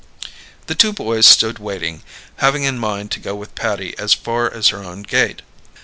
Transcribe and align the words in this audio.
The 0.65 0.73
two 0.73 0.93
boys 0.93 1.27
stood 1.27 1.59
waiting, 1.59 2.01
having 2.37 2.63
in 2.63 2.79
mind 2.79 3.11
to 3.11 3.19
go 3.19 3.35
with 3.35 3.53
Patty 3.53 3.95
as 3.99 4.15
far 4.15 4.51
as 4.51 4.69
her 4.69 4.83
own 4.83 5.03
gate. 5.03 5.43